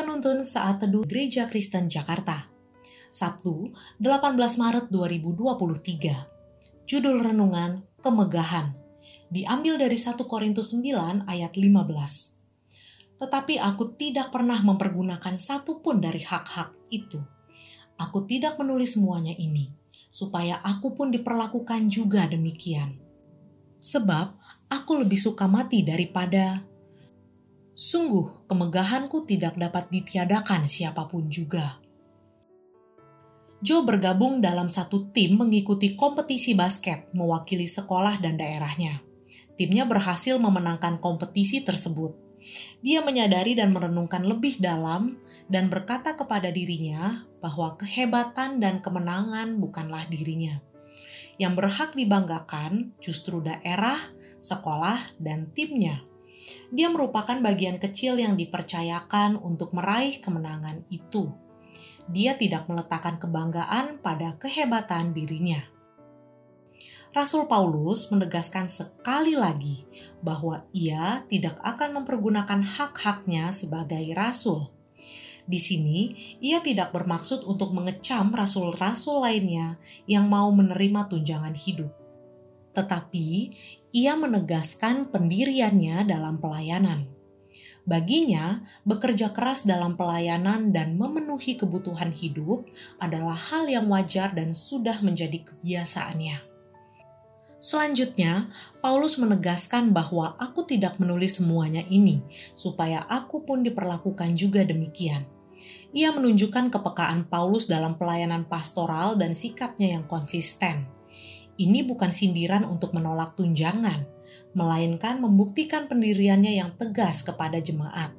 Penuntun 0.00 0.48
Saat 0.48 0.80
Teduh 0.80 1.04
Gereja 1.04 1.44
Kristen 1.44 1.92
Jakarta. 1.92 2.48
Sabtu, 3.12 3.68
18 4.00 4.32
Maret 4.56 4.88
2023. 4.88 6.88
Judul 6.88 7.20
renungan 7.20 7.84
Kemegahan. 8.00 8.72
Diambil 9.28 9.76
dari 9.76 10.00
1 10.00 10.16
Korintus 10.24 10.72
9 10.72 11.28
ayat 11.28 11.52
15. 11.52 13.20
Tetapi 13.20 13.60
aku 13.60 13.92
tidak 14.00 14.32
pernah 14.32 14.56
mempergunakan 14.64 15.36
satu 15.36 15.84
pun 15.84 16.00
dari 16.00 16.24
hak-hak 16.24 16.72
itu. 16.88 17.20
Aku 18.00 18.24
tidak 18.24 18.56
menulis 18.56 18.96
semuanya 18.96 19.36
ini, 19.36 19.68
supaya 20.08 20.64
aku 20.64 20.96
pun 20.96 21.12
diperlakukan 21.12 21.92
juga 21.92 22.24
demikian. 22.24 22.96
Sebab 23.84 24.32
aku 24.72 25.04
lebih 25.04 25.20
suka 25.20 25.44
mati 25.44 25.84
daripada 25.84 26.69
Sungguh, 27.80 28.44
kemegahanku 28.44 29.24
tidak 29.24 29.56
dapat 29.56 29.88
ditiadakan 29.88 30.68
siapa 30.68 31.08
pun 31.08 31.32
juga. 31.32 31.80
Joe 33.64 33.80
bergabung 33.88 34.44
dalam 34.44 34.68
satu 34.68 35.08
tim 35.08 35.40
mengikuti 35.40 35.96
kompetisi 35.96 36.52
basket 36.52 37.08
mewakili 37.16 37.64
sekolah 37.64 38.20
dan 38.20 38.36
daerahnya. 38.36 39.00
Timnya 39.56 39.88
berhasil 39.88 40.36
memenangkan 40.36 41.00
kompetisi 41.00 41.64
tersebut. 41.64 42.20
Dia 42.84 43.00
menyadari 43.00 43.56
dan 43.56 43.72
merenungkan 43.72 44.28
lebih 44.28 44.60
dalam 44.60 45.16
dan 45.48 45.72
berkata 45.72 46.20
kepada 46.20 46.52
dirinya 46.52 47.24
bahwa 47.40 47.80
kehebatan 47.80 48.60
dan 48.60 48.84
kemenangan 48.84 49.56
bukanlah 49.56 50.04
dirinya. 50.04 50.60
Yang 51.40 51.52
berhak 51.56 51.90
dibanggakan 51.96 52.92
justru 53.00 53.40
daerah, 53.40 53.96
sekolah, 54.36 55.16
dan 55.16 55.48
timnya 55.56 56.09
dia 56.70 56.88
merupakan 56.88 57.36
bagian 57.42 57.82
kecil 57.82 58.18
yang 58.18 58.38
dipercayakan 58.38 59.38
untuk 59.38 59.74
meraih 59.74 60.18
kemenangan 60.22 60.86
itu. 60.88 61.34
Dia 62.10 62.34
tidak 62.34 62.66
meletakkan 62.66 63.18
kebanggaan 63.18 64.02
pada 64.02 64.34
kehebatan 64.38 65.14
dirinya. 65.14 65.62
Rasul 67.10 67.50
Paulus 67.50 68.06
menegaskan 68.14 68.70
sekali 68.70 69.34
lagi 69.34 69.82
bahwa 70.22 70.62
ia 70.70 71.26
tidak 71.26 71.58
akan 71.58 72.02
mempergunakan 72.02 72.62
hak-haknya 72.62 73.50
sebagai 73.50 74.14
rasul. 74.14 74.70
Di 75.50 75.58
sini, 75.58 76.14
ia 76.38 76.62
tidak 76.62 76.94
bermaksud 76.94 77.42
untuk 77.42 77.74
mengecam 77.74 78.30
rasul-rasul 78.30 79.26
lainnya 79.26 79.82
yang 80.06 80.30
mau 80.30 80.54
menerima 80.54 81.10
tunjangan 81.10 81.58
hidup 81.58 81.99
tetapi 82.80 83.52
ia 83.92 84.16
menegaskan 84.16 85.12
pendiriannya 85.12 86.08
dalam 86.08 86.40
pelayanan. 86.40 87.04
Baginya, 87.84 88.62
bekerja 88.86 89.34
keras 89.34 89.66
dalam 89.66 89.98
pelayanan 89.98 90.70
dan 90.70 90.94
memenuhi 90.94 91.58
kebutuhan 91.58 92.14
hidup 92.14 92.68
adalah 93.02 93.34
hal 93.34 93.66
yang 93.66 93.90
wajar 93.90 94.30
dan 94.32 94.54
sudah 94.54 95.00
menjadi 95.02 95.42
kebiasaannya. 95.42 96.48
Selanjutnya, 97.60 98.48
Paulus 98.80 99.20
menegaskan 99.20 99.92
bahwa 99.92 100.32
aku 100.40 100.64
tidak 100.64 100.96
menulis 100.96 101.42
semuanya 101.42 101.84
ini, 101.92 102.24
supaya 102.56 103.04
aku 103.04 103.44
pun 103.44 103.60
diperlakukan 103.60 104.32
juga 104.32 104.64
demikian. 104.64 105.28
Ia 105.92 106.14
menunjukkan 106.14 106.72
kepekaan 106.72 107.28
Paulus 107.28 107.66
dalam 107.68 107.98
pelayanan 107.98 108.46
pastoral 108.46 109.18
dan 109.18 109.36
sikapnya 109.36 109.98
yang 109.98 110.06
konsisten 110.06 110.99
ini 111.60 111.84
bukan 111.84 112.08
sindiran 112.08 112.64
untuk 112.64 112.96
menolak 112.96 113.36
tunjangan, 113.36 114.08
melainkan 114.56 115.20
membuktikan 115.20 115.84
pendiriannya 115.92 116.56
yang 116.56 116.72
tegas 116.80 117.20
kepada 117.20 117.60
jemaat. 117.60 118.16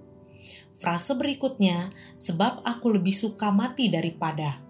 Frase 0.77 1.17
berikutnya, 1.17 1.89
sebab 2.15 2.61
aku 2.61 3.01
lebih 3.01 3.11
suka 3.11 3.49
mati 3.49 3.89
daripada. 3.89 4.61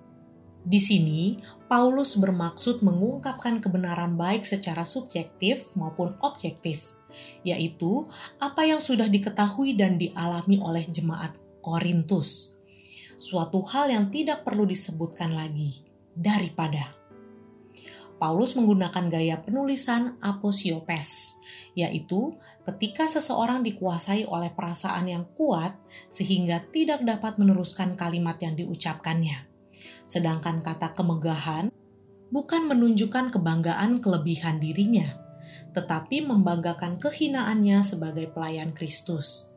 Di 0.62 0.78
sini, 0.78 1.42
Paulus 1.66 2.16
bermaksud 2.16 2.86
mengungkapkan 2.86 3.60
kebenaran 3.60 4.14
baik 4.14 4.46
secara 4.46 4.86
subjektif 4.86 5.74
maupun 5.74 6.14
objektif, 6.22 7.04
yaitu 7.42 8.06
apa 8.38 8.66
yang 8.66 8.78
sudah 8.78 9.10
diketahui 9.10 9.74
dan 9.74 9.98
dialami 9.98 10.62
oleh 10.62 10.86
jemaat 10.86 11.34
Korintus. 11.66 12.62
Suatu 13.18 13.62
hal 13.70 13.90
yang 13.94 14.10
tidak 14.14 14.46
perlu 14.46 14.66
disebutkan 14.66 15.34
lagi 15.34 15.82
daripada. 16.14 17.01
Paulus 18.22 18.54
menggunakan 18.54 19.10
gaya 19.10 19.42
penulisan 19.42 20.22
aposiopes, 20.22 21.42
yaitu 21.74 22.38
ketika 22.62 23.10
seseorang 23.10 23.66
dikuasai 23.66 24.30
oleh 24.30 24.54
perasaan 24.54 25.10
yang 25.10 25.26
kuat 25.34 25.74
sehingga 26.06 26.62
tidak 26.70 27.02
dapat 27.02 27.42
meneruskan 27.42 27.98
kalimat 27.98 28.38
yang 28.38 28.54
diucapkannya. 28.54 29.50
Sedangkan 30.06 30.62
kata 30.62 30.94
kemegahan 30.94 31.74
bukan 32.30 32.70
menunjukkan 32.70 33.34
kebanggaan 33.34 33.98
kelebihan 33.98 34.62
dirinya, 34.62 35.18
tetapi 35.74 36.22
membanggakan 36.22 37.02
kehinaannya 37.02 37.82
sebagai 37.82 38.30
pelayan 38.30 38.70
Kristus 38.78 39.52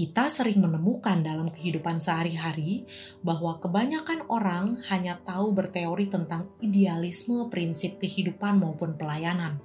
kita 0.00 0.32
sering 0.32 0.64
menemukan 0.64 1.20
dalam 1.20 1.52
kehidupan 1.52 2.00
sehari-hari 2.00 2.88
bahwa 3.20 3.60
kebanyakan 3.60 4.24
orang 4.32 4.80
hanya 4.88 5.20
tahu 5.20 5.52
berteori 5.52 6.08
tentang 6.08 6.48
idealisme 6.64 7.52
prinsip 7.52 8.00
kehidupan 8.00 8.64
maupun 8.64 8.96
pelayanan. 8.96 9.60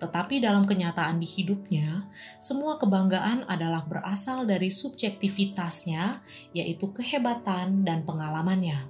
Tetapi 0.00 0.40
dalam 0.40 0.64
kenyataan 0.64 1.20
di 1.20 1.28
hidupnya, 1.28 2.08
semua 2.40 2.80
kebanggaan 2.80 3.44
adalah 3.44 3.84
berasal 3.84 4.48
dari 4.48 4.72
subjektivitasnya, 4.72 6.24
yaitu 6.56 6.88
kehebatan 6.88 7.84
dan 7.84 8.08
pengalamannya. 8.08 8.88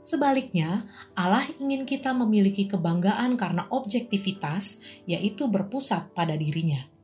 Sebaliknya, 0.00 0.88
Allah 1.12 1.44
ingin 1.60 1.84
kita 1.84 2.16
memiliki 2.16 2.64
kebanggaan 2.64 3.36
karena 3.36 3.68
objektivitas, 3.68 4.80
yaitu 5.04 5.52
berpusat 5.52 6.16
pada 6.16 6.32
dirinya. 6.32 6.95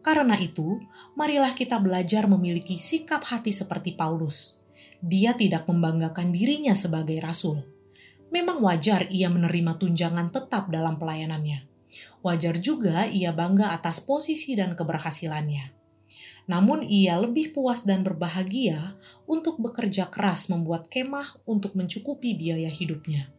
Karena 0.00 0.36
itu, 0.40 0.80
marilah 1.16 1.52
kita 1.52 1.76
belajar 1.78 2.24
memiliki 2.24 2.80
sikap 2.80 3.24
hati 3.28 3.52
seperti 3.52 3.94
Paulus. 3.94 4.60
Dia 5.00 5.36
tidak 5.36 5.68
membanggakan 5.68 6.32
dirinya 6.32 6.76
sebagai 6.76 7.20
rasul. 7.20 7.64
Memang 8.30 8.62
wajar 8.62 9.08
ia 9.10 9.26
menerima 9.32 9.76
tunjangan 9.80 10.30
tetap 10.30 10.68
dalam 10.68 10.96
pelayanannya. 11.00 11.66
Wajar 12.22 12.60
juga 12.60 13.08
ia 13.10 13.34
bangga 13.34 13.74
atas 13.74 13.98
posisi 14.04 14.54
dan 14.54 14.78
keberhasilannya. 14.78 15.74
Namun 16.46 16.86
ia 16.86 17.18
lebih 17.18 17.52
puas 17.56 17.82
dan 17.82 18.06
berbahagia 18.06 18.96
untuk 19.26 19.58
bekerja 19.58 20.08
keras 20.08 20.48
membuat 20.48 20.88
kemah 20.88 21.42
untuk 21.46 21.74
mencukupi 21.78 22.34
biaya 22.38 22.70
hidupnya 22.70 23.30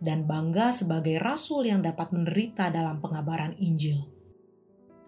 dan 0.00 0.24
bangga 0.24 0.72
sebagai 0.72 1.20
rasul 1.20 1.68
yang 1.68 1.84
dapat 1.84 2.10
menderita 2.10 2.72
dalam 2.72 2.98
pengabaran 3.04 3.52
Injil 3.60 4.19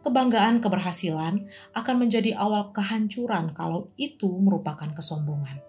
kebanggaan 0.02 0.58
keberhasilan 0.60 1.46
akan 1.72 1.96
menjadi 1.96 2.36
awal 2.36 2.74
kehancuran 2.74 3.54
kalau 3.54 3.88
itu 3.96 4.28
merupakan 4.38 4.90
kesombongan. 4.92 5.62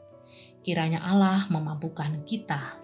Kiranya 0.65 1.05
Allah 1.05 1.45
memampukan 1.47 2.23
kita. 2.27 2.82